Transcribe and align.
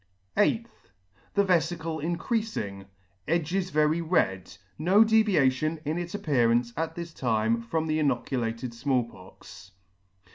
8th. 0.35 0.65
The 1.35 1.43
veficle 1.45 2.01
increafing; 2.03 2.87
edges 3.27 3.69
very 3.69 4.01
red; 4.01 4.57
no 4.79 5.03
deviation 5.03 5.79
in 5.85 5.99
its 5.99 6.15
appearance 6.15 6.73
at 6.75 6.95
this 6.95 7.13
time 7.13 7.61
from 7.61 7.85
the 7.85 7.99
inoculated 7.99 8.73
Small 8.73 9.03
Pox. 9.03 9.73